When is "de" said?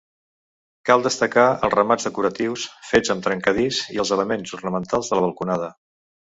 5.15-5.23